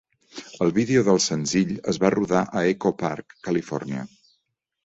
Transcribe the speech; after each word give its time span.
El 0.65 0.71
vídeo 0.77 1.03
del 1.09 1.19
senzill 1.25 1.75
es 1.93 1.99
va 2.05 2.13
rodar 2.15 2.43
a 2.47 2.65
Echo 2.73 2.93
Park, 3.03 3.37
Califòrnia. 3.49 4.09